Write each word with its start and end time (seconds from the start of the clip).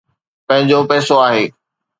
پنهنجو 0.47 0.79
پئسو 0.89 1.15
آهي. 1.27 1.45